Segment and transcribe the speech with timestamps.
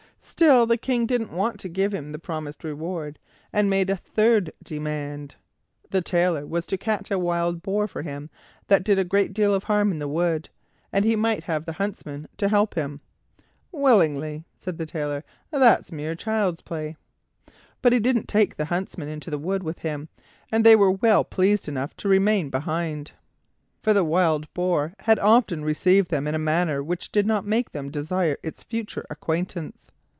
[0.23, 3.19] Still the King didn't want to give him the promised reward
[3.53, 5.35] and made a third demand.
[5.91, 8.31] The Tailor was to catch a wild boar for him
[8.65, 10.49] that did a great deal of harm in the wood;
[10.91, 13.01] and he might have the huntsmen to help him.
[13.71, 16.95] "Willingly," said the Tailor; "that's mere child's play."
[17.83, 20.09] But he didn't take the huntsmen into the wood with him,
[20.51, 23.11] and they were well enough pleased to remain behind,
[23.83, 27.73] for the wild boar had often received them in a manner which did not make
[27.73, 29.89] them desire its further acquaintance.